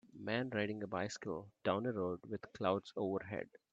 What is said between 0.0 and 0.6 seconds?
Man